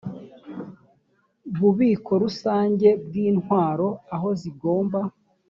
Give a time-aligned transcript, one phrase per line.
[1.59, 4.99] bubiko rusange bw intwaro aho zigomba